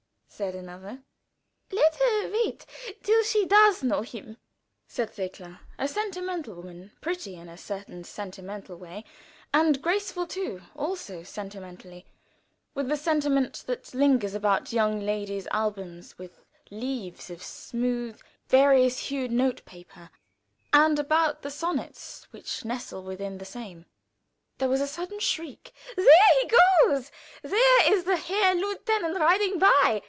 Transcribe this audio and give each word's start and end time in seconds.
said 0.33 0.55
another. 0.55 1.03
"Let 1.71 1.95
her 1.97 2.31
wait 2.31 2.65
till 3.03 3.21
she 3.21 3.45
does 3.45 3.83
know 3.83 4.01
him," 4.01 4.37
said 4.87 5.11
Thekla, 5.11 5.59
a 5.77 5.87
sentimental 5.87 6.55
young 6.55 6.63
woman, 6.63 6.91
pretty 6.99 7.35
in 7.35 7.47
a 7.47 7.59
certain 7.59 8.03
sentimental 8.03 8.75
way, 8.75 9.05
and 9.53 9.83
graceful 9.83 10.25
too 10.25 10.63
also 10.75 11.21
sentimentally 11.21 12.07
with 12.73 12.87
the 12.89 12.97
sentiment 12.97 13.65
that 13.67 13.93
lingers 13.93 14.33
about 14.33 14.73
young 14.73 15.01
ladies' 15.01 15.47
albums 15.51 16.17
with 16.17 16.41
leaves 16.71 17.29
of 17.29 17.43
smooth, 17.43 18.19
various 18.47 18.97
hued 18.97 19.29
note 19.31 19.63
paper, 19.65 20.09
and 20.73 20.97
about 20.97 21.43
the 21.43 21.51
sonnets 21.51 22.25
which 22.31 22.65
nestle 22.65 23.03
within 23.03 23.37
the 23.37 23.45
same. 23.45 23.85
There 24.57 24.69
was 24.69 24.81
a 24.81 24.87
sudden 24.87 25.19
shriek: 25.19 25.71
"There 25.95 26.05
he 26.41 26.51
goes! 26.87 27.11
There 27.43 27.93
is 27.93 28.05
the 28.05 28.17
Herr 28.17 28.55
Lieutenant 28.55 29.19
riding 29.19 29.59
by. 29.59 29.99